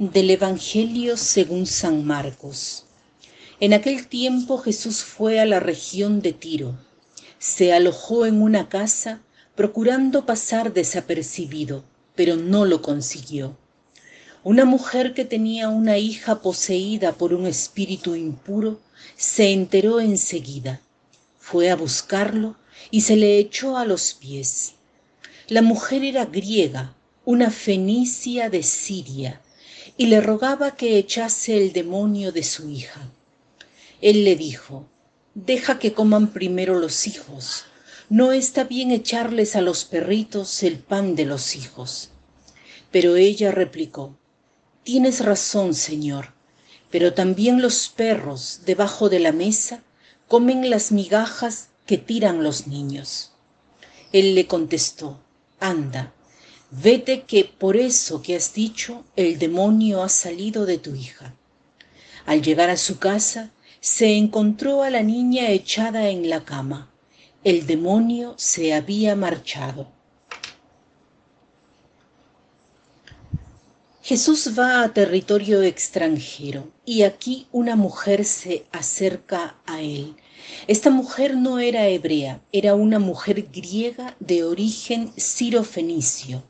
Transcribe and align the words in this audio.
Del 0.00 0.30
Evangelio 0.30 1.16
según 1.16 1.66
San 1.66 2.04
Marcos. 2.04 2.84
En 3.58 3.72
aquel 3.72 4.06
tiempo 4.06 4.58
Jesús 4.58 5.02
fue 5.02 5.40
a 5.40 5.44
la 5.44 5.58
región 5.58 6.20
de 6.22 6.32
Tiro. 6.32 6.78
Se 7.40 7.72
alojó 7.72 8.24
en 8.24 8.40
una 8.40 8.68
casa 8.68 9.22
procurando 9.56 10.24
pasar 10.24 10.72
desapercibido, 10.72 11.82
pero 12.14 12.36
no 12.36 12.64
lo 12.64 12.80
consiguió. 12.80 13.56
Una 14.44 14.64
mujer 14.64 15.14
que 15.14 15.24
tenía 15.24 15.68
una 15.68 15.98
hija 15.98 16.42
poseída 16.42 17.14
por 17.14 17.34
un 17.34 17.44
espíritu 17.46 18.14
impuro 18.14 18.78
se 19.16 19.52
enteró 19.52 19.98
enseguida. 19.98 20.80
Fue 21.40 21.70
a 21.70 21.74
buscarlo 21.74 22.54
y 22.92 23.00
se 23.00 23.16
le 23.16 23.40
echó 23.40 23.76
a 23.76 23.84
los 23.84 24.14
pies. 24.14 24.74
La 25.48 25.60
mujer 25.60 26.04
era 26.04 26.24
griega, 26.24 26.94
una 27.24 27.50
fenicia 27.50 28.48
de 28.48 28.62
Siria, 28.62 29.42
y 29.98 30.06
le 30.06 30.20
rogaba 30.20 30.76
que 30.76 30.96
echase 30.96 31.58
el 31.58 31.72
demonio 31.72 32.30
de 32.30 32.44
su 32.44 32.70
hija. 32.70 33.10
Él 34.00 34.24
le 34.24 34.36
dijo, 34.36 34.86
deja 35.34 35.80
que 35.80 35.92
coman 35.92 36.28
primero 36.28 36.78
los 36.78 37.08
hijos, 37.08 37.64
no 38.08 38.30
está 38.30 38.62
bien 38.62 38.92
echarles 38.92 39.56
a 39.56 39.60
los 39.60 39.84
perritos 39.84 40.62
el 40.62 40.78
pan 40.78 41.16
de 41.16 41.26
los 41.26 41.56
hijos. 41.56 42.10
Pero 42.92 43.16
ella 43.16 43.50
replicó, 43.50 44.16
tienes 44.84 45.24
razón, 45.24 45.74
Señor, 45.74 46.32
pero 46.90 47.12
también 47.12 47.60
los 47.60 47.88
perros 47.88 48.60
debajo 48.64 49.08
de 49.08 49.18
la 49.18 49.32
mesa 49.32 49.82
comen 50.28 50.70
las 50.70 50.92
migajas 50.92 51.70
que 51.86 51.98
tiran 51.98 52.44
los 52.44 52.68
niños. 52.68 53.32
Él 54.12 54.36
le 54.36 54.46
contestó, 54.46 55.20
anda, 55.58 56.14
Vete 56.70 57.22
que 57.22 57.44
por 57.46 57.78
eso 57.78 58.20
que 58.20 58.36
has 58.36 58.52
dicho 58.52 59.02
el 59.16 59.38
demonio 59.38 60.02
ha 60.02 60.10
salido 60.10 60.66
de 60.66 60.76
tu 60.76 60.94
hija. 60.94 61.34
Al 62.26 62.42
llegar 62.42 62.68
a 62.68 62.76
su 62.76 62.98
casa, 62.98 63.50
se 63.80 64.18
encontró 64.18 64.82
a 64.82 64.90
la 64.90 65.02
niña 65.02 65.48
echada 65.48 66.10
en 66.10 66.28
la 66.28 66.44
cama. 66.44 66.90
El 67.42 67.66
demonio 67.66 68.34
se 68.36 68.74
había 68.74 69.16
marchado. 69.16 69.88
Jesús 74.02 74.52
va 74.58 74.82
a 74.82 74.92
territorio 74.92 75.62
extranjero 75.62 76.70
y 76.84 77.02
aquí 77.02 77.46
una 77.50 77.76
mujer 77.76 78.26
se 78.26 78.66
acerca 78.72 79.56
a 79.64 79.80
él. 79.80 80.16
Esta 80.66 80.90
mujer 80.90 81.34
no 81.34 81.58
era 81.58 81.88
hebrea, 81.88 82.42
era 82.52 82.74
una 82.74 82.98
mujer 82.98 83.48
griega 83.50 84.16
de 84.20 84.44
origen 84.44 85.12
sirofenicio. 85.16 86.42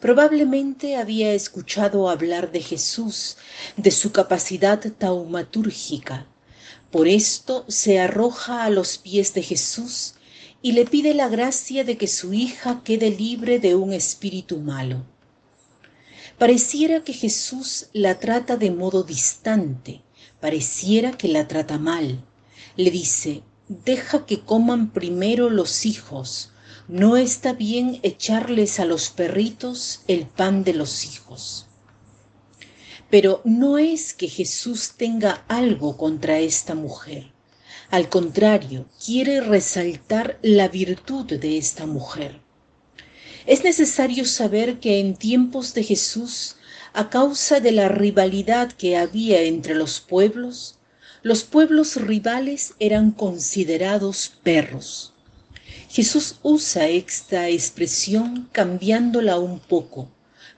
Probablemente 0.00 0.96
había 0.96 1.32
escuchado 1.32 2.10
hablar 2.10 2.52
de 2.52 2.60
Jesús, 2.60 3.38
de 3.76 3.90
su 3.90 4.12
capacidad 4.12 4.80
taumatúrgica. 4.92 6.26
Por 6.90 7.08
esto 7.08 7.64
se 7.68 7.98
arroja 7.98 8.64
a 8.64 8.70
los 8.70 8.98
pies 8.98 9.32
de 9.32 9.42
Jesús 9.42 10.14
y 10.60 10.72
le 10.72 10.84
pide 10.84 11.14
la 11.14 11.28
gracia 11.28 11.82
de 11.84 11.96
que 11.96 12.08
su 12.08 12.34
hija 12.34 12.82
quede 12.84 13.10
libre 13.10 13.58
de 13.58 13.74
un 13.74 13.92
espíritu 13.92 14.58
malo. 14.58 15.04
Pareciera 16.38 17.02
que 17.02 17.14
Jesús 17.14 17.86
la 17.94 18.18
trata 18.18 18.58
de 18.58 18.70
modo 18.70 19.02
distante, 19.02 20.02
pareciera 20.40 21.12
que 21.12 21.28
la 21.28 21.48
trata 21.48 21.78
mal. 21.78 22.22
Le 22.76 22.90
dice, 22.90 23.42
deja 23.68 24.26
que 24.26 24.40
coman 24.40 24.90
primero 24.90 25.48
los 25.48 25.86
hijos, 25.86 26.50
no 26.88 27.16
está 27.16 27.52
bien 27.52 27.98
echarles 28.04 28.78
a 28.78 28.84
los 28.84 29.10
perritos 29.10 30.02
el 30.06 30.26
pan 30.26 30.62
de 30.62 30.72
los 30.72 31.04
hijos. 31.04 31.66
Pero 33.10 33.40
no 33.44 33.78
es 33.78 34.14
que 34.14 34.28
Jesús 34.28 34.92
tenga 34.96 35.44
algo 35.48 35.96
contra 35.96 36.38
esta 36.38 36.74
mujer. 36.76 37.32
Al 37.90 38.08
contrario, 38.08 38.86
quiere 39.04 39.40
resaltar 39.40 40.38
la 40.42 40.68
virtud 40.68 41.24
de 41.24 41.58
esta 41.58 41.86
mujer. 41.86 42.40
Es 43.46 43.64
necesario 43.64 44.24
saber 44.24 44.78
que 44.78 45.00
en 45.00 45.16
tiempos 45.16 45.74
de 45.74 45.82
Jesús, 45.82 46.56
a 46.92 47.10
causa 47.10 47.60
de 47.60 47.72
la 47.72 47.88
rivalidad 47.88 48.72
que 48.72 48.96
había 48.96 49.42
entre 49.42 49.74
los 49.74 50.00
pueblos, 50.00 50.78
los 51.22 51.42
pueblos 51.42 51.96
rivales 51.96 52.74
eran 52.78 53.10
considerados 53.10 54.32
perros. 54.42 55.15
Jesús 55.96 56.34
usa 56.42 56.88
esta 56.88 57.48
expresión 57.48 58.50
cambiándola 58.52 59.38
un 59.38 59.58
poco, 59.58 60.10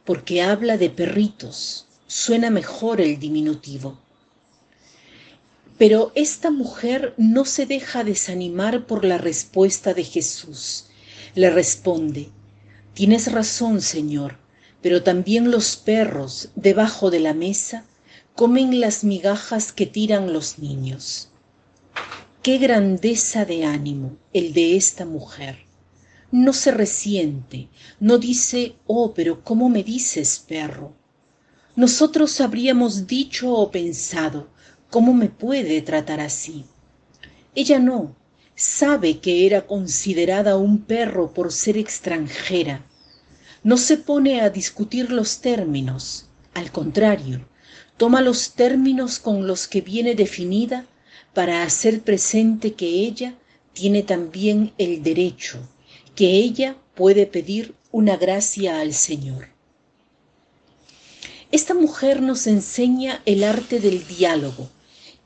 porque 0.04 0.43
habla 0.43 0.76
de 0.78 0.91
perritos, 0.91 1.87
suena 2.09 2.50
mejor 2.50 3.00
el 3.00 3.21
diminutivo. 3.21 4.00
Pero 5.78 6.10
esta 6.16 6.50
mujer 6.50 7.15
no 7.19 7.44
se 7.44 7.66
deja 7.66 8.03
desanimar 8.03 8.88
por 8.88 9.04
la 9.04 9.16
respuesta 9.16 9.94
de 9.94 10.03
Jesús. 10.03 10.87
Le 11.37 11.50
responde, 11.50 12.31
Tienes 12.94 13.31
razón, 13.31 13.81
Señor, 13.81 14.38
pero 14.82 15.05
también 15.05 15.53
los 15.53 15.76
perros 15.76 16.49
debajo 16.56 17.12
de 17.12 17.20
la 17.20 17.32
mesa 17.32 17.84
comen 18.34 18.81
las 18.81 19.05
migajas 19.05 19.70
que 19.70 19.87
tiran 19.87 20.32
los 20.32 20.59
niños. 20.59 21.28
Qué 22.48 22.56
grandeza 22.56 23.44
de 23.44 23.66
ánimo 23.66 24.16
el 24.32 24.54
de 24.54 24.75
esta 24.75 25.04
mujer. 25.04 25.59
No 26.32 26.54
se 26.54 26.70
resiente, 26.70 27.69
no 28.00 28.16
dice, 28.16 28.75
oh, 28.86 29.12
pero 29.12 29.44
¿cómo 29.44 29.69
me 29.69 29.84
dices, 29.84 30.42
perro? 30.48 30.94
Nosotros 31.76 32.41
habríamos 32.41 33.06
dicho 33.06 33.53
o 33.53 33.70
pensado, 33.70 34.48
¿cómo 34.88 35.12
me 35.12 35.28
puede 35.28 35.82
tratar 35.82 36.20
así? 36.20 36.64
Ella 37.54 37.78
no, 37.78 38.16
sabe 38.54 39.19
que 39.19 39.44
era 39.44 39.66
considerada 39.66 40.56
un 40.56 40.78
perro 40.78 41.34
por 41.34 41.53
ser 41.53 41.76
extranjera. 41.76 42.82
No 43.62 43.76
se 43.76 43.98
pone 43.98 44.41
a 44.41 44.48
discutir 44.48 45.12
los 45.12 45.41
términos, 45.42 46.31
al 46.54 46.72
contrario, 46.72 47.47
toma 47.98 48.22
los 48.22 48.53
términos 48.53 49.19
con 49.19 49.47
los 49.47 49.69
que 49.69 49.82
viene 49.82 50.14
definida 50.14 50.87
para 51.38 51.62
hacer 51.62 52.03
presente 52.03 52.75
que 52.75 52.88
ella 52.88 53.38
tiene 53.72 54.03
también 54.03 54.72
el 54.76 55.04
derecho, 55.04 55.60
que 56.16 56.32
ella 56.32 56.76
puede 56.97 57.26
pedir 57.26 57.76
una 57.93 58.16
gracia 58.16 58.81
al 58.81 58.93
Señor. 58.93 59.47
Esta 61.53 61.75
mujer 61.75 62.22
nos 62.22 62.49
enseña 62.49 63.22
el 63.25 63.44
arte 63.44 63.78
del 63.78 64.04
diálogo 64.04 64.69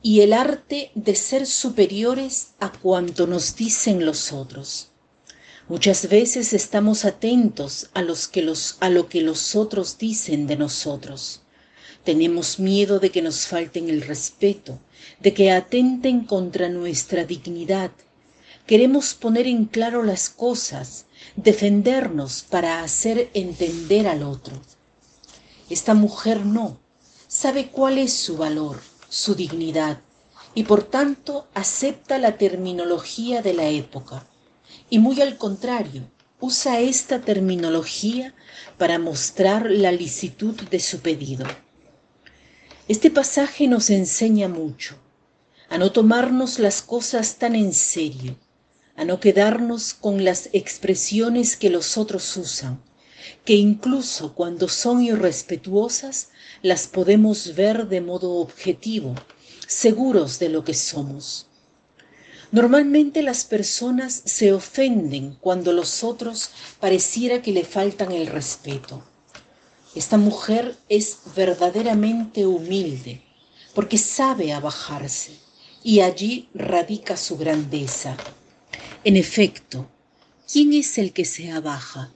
y 0.03 0.21
el 0.21 0.33
arte 0.33 0.91
de 0.93 1.15
ser 1.15 1.47
superiores 1.47 2.49
a 2.59 2.71
cuanto 2.71 3.25
nos 3.25 3.55
dicen 3.55 4.05
los 4.05 4.31
otros. 4.31 4.91
Muchas 5.67 6.07
veces 6.09 6.53
estamos 6.53 7.05
atentos 7.05 7.89
a, 7.95 8.01
a 8.01 8.89
lo 8.91 9.09
que 9.09 9.21
los 9.23 9.55
otros 9.55 9.97
dicen 9.97 10.45
de 10.45 10.57
nosotros. 10.57 11.42
Tenemos 12.03 12.59
miedo 12.59 12.99
de 12.99 13.11
que 13.11 13.21
nos 13.21 13.47
falten 13.47 13.89
el 13.89 14.01
respeto, 14.01 14.79
de 15.19 15.33
que 15.33 15.51
atenten 15.51 16.25
contra 16.25 16.67
nuestra 16.67 17.23
dignidad. 17.23 17.91
Queremos 18.67 19.13
poner 19.13 19.47
en 19.47 19.65
claro 19.65 20.03
las 20.03 20.29
cosas, 20.29 21.05
defendernos 21.35 22.43
para 22.43 22.83
hacer 22.83 23.29
entender 23.33 24.07
al 24.07 24.23
otro. 24.23 24.61
Esta 25.69 25.93
mujer 25.93 26.45
no, 26.45 26.77
sabe 27.27 27.69
cuál 27.69 27.97
es 27.97 28.13
su 28.13 28.35
valor, 28.37 28.81
su 29.07 29.33
dignidad, 29.33 30.01
y 30.55 30.63
por 30.63 30.83
tanto 30.83 31.47
acepta 31.53 32.17
la 32.17 32.37
terminología 32.37 33.41
de 33.41 33.53
la 33.53 33.69
época. 33.69 34.27
Y 34.89 34.99
muy 34.99 35.21
al 35.21 35.37
contrario, 35.37 36.03
usa 36.39 36.81
esta 36.81 37.21
terminología 37.21 38.33
para 38.77 38.99
mostrar 38.99 39.71
la 39.71 39.91
licitud 39.91 40.55
de 40.69 40.79
su 40.79 40.99
pedido. 40.99 41.45
Este 42.89 43.09
pasaje 43.09 43.69
nos 43.69 43.89
enseña 43.89 44.49
mucho, 44.49 44.97
a 45.69 45.77
no 45.77 45.93
tomarnos 45.93 46.59
las 46.59 46.81
cosas 46.81 47.37
tan 47.37 47.55
en 47.55 47.73
serio, 47.73 48.35
a 48.97 49.05
no 49.05 49.21
quedarnos 49.21 49.93
con 49.93 50.25
las 50.25 50.49
expresiones 50.51 51.55
que 51.55 51.69
los 51.69 51.97
otros 51.97 52.35
usan, 52.35 52.83
que 53.45 53.53
incluso 53.53 54.33
cuando 54.33 54.67
son 54.67 55.01
irrespetuosas 55.01 56.31
las 56.61 56.87
podemos 56.87 57.55
ver 57.55 57.87
de 57.87 58.01
modo 58.01 58.33
objetivo, 58.33 59.15
seguros 59.65 60.37
de 60.39 60.49
lo 60.49 60.65
que 60.65 60.73
somos. 60.73 61.47
Normalmente 62.51 63.21
las 63.21 63.45
personas 63.45 64.23
se 64.25 64.51
ofenden 64.51 65.37
cuando 65.39 65.71
los 65.71 66.03
otros 66.03 66.49
pareciera 66.81 67.41
que 67.41 67.53
le 67.53 67.63
faltan 67.63 68.11
el 68.11 68.27
respeto. 68.27 69.05
Esta 69.95 70.17
mujer 70.17 70.75
es 70.89 71.19
verdaderamente 71.35 72.47
humilde 72.47 73.21
porque 73.75 73.99
sabe 73.99 74.51
abajarse 74.51 75.33
y 75.83 75.99
allí 75.99 76.49
radica 76.55 77.15
su 77.15 77.37
grandeza. 77.37 78.17
En 79.03 79.17
efecto, 79.17 79.87
¿quién 80.51 80.73
es 80.73 80.97
el 80.97 81.13
que 81.13 81.25
se 81.25 81.51
abaja? 81.51 82.11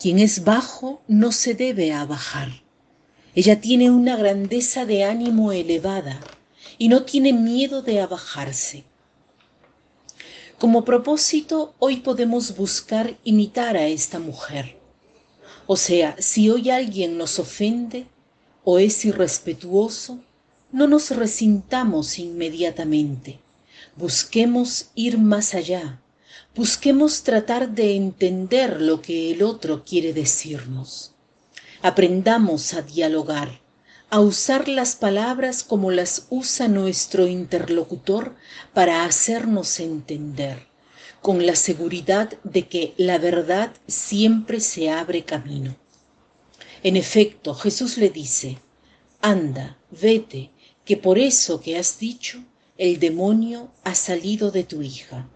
Quien 0.00 0.18
es 0.18 0.44
bajo 0.44 1.02
no 1.06 1.30
se 1.30 1.54
debe 1.54 1.92
abajar. 1.92 2.48
Ella 3.34 3.60
tiene 3.60 3.90
una 3.90 4.16
grandeza 4.16 4.84
de 4.84 5.04
ánimo 5.04 5.52
elevada 5.52 6.20
y 6.76 6.88
no 6.88 7.04
tiene 7.04 7.32
miedo 7.32 7.82
de 7.82 8.00
abajarse. 8.00 8.84
Como 10.58 10.84
propósito, 10.84 11.74
hoy 11.78 11.98
podemos 11.98 12.56
buscar 12.56 13.16
imitar 13.22 13.76
a 13.76 13.86
esta 13.86 14.18
mujer. 14.18 14.77
O 15.70 15.76
sea, 15.76 16.16
si 16.18 16.48
hoy 16.48 16.70
alguien 16.70 17.18
nos 17.18 17.38
ofende 17.38 18.06
o 18.64 18.78
es 18.78 19.04
irrespetuoso, 19.04 20.18
no 20.72 20.86
nos 20.86 21.10
resintamos 21.10 22.18
inmediatamente. 22.18 23.38
Busquemos 23.94 24.86
ir 24.94 25.18
más 25.18 25.52
allá. 25.52 26.00
Busquemos 26.54 27.22
tratar 27.22 27.68
de 27.68 27.96
entender 27.96 28.80
lo 28.80 29.02
que 29.02 29.30
el 29.30 29.42
otro 29.42 29.84
quiere 29.84 30.14
decirnos. 30.14 31.12
Aprendamos 31.82 32.72
a 32.72 32.80
dialogar, 32.80 33.60
a 34.08 34.20
usar 34.20 34.68
las 34.68 34.96
palabras 34.96 35.62
como 35.62 35.90
las 35.90 36.28
usa 36.30 36.66
nuestro 36.68 37.26
interlocutor 37.26 38.36
para 38.72 39.04
hacernos 39.04 39.80
entender, 39.80 40.67
con 41.22 41.44
la 41.46 41.56
seguridad 41.56 42.38
de 42.44 42.68
que 42.68 42.94
la 42.96 43.18
verdad 43.18 43.72
siempre 43.86 44.60
se 44.60 44.90
abre 44.90 45.24
camino. 45.24 45.76
En 46.82 46.96
efecto, 46.96 47.54
Jesús 47.54 47.98
le 47.98 48.08
dice, 48.10 48.58
anda, 49.20 49.78
vete, 49.90 50.50
que 50.84 50.96
por 50.96 51.18
eso 51.18 51.60
que 51.60 51.76
has 51.76 51.98
dicho, 51.98 52.42
el 52.76 53.00
demonio 53.00 53.72
ha 53.84 53.94
salido 53.94 54.50
de 54.50 54.64
tu 54.64 54.82
hija. 54.82 55.28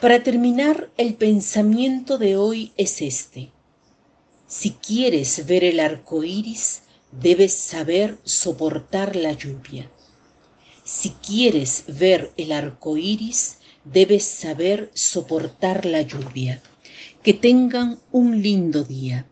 Para 0.00 0.22
terminar, 0.22 0.90
el 0.96 1.14
pensamiento 1.14 2.18
de 2.18 2.36
hoy 2.36 2.72
es 2.76 3.02
este. 3.02 3.50
Si 4.46 4.70
quieres 4.70 5.46
ver 5.46 5.64
el 5.64 5.80
arco 5.80 6.22
iris, 6.22 6.82
debes 7.10 7.54
saber 7.54 8.18
soportar 8.22 9.16
la 9.16 9.32
lluvia. 9.32 9.90
Si 10.84 11.10
quieres 11.10 11.84
ver 11.88 12.32
el 12.36 12.52
arco 12.52 12.96
iris, 12.96 13.58
debes 13.84 14.24
saber 14.24 14.90
soportar 14.94 15.84
la 15.86 16.02
lluvia. 16.02 16.62
Que 17.22 17.32
tengan 17.32 17.98
un 18.12 18.42
lindo 18.42 18.84
día. 18.84 19.26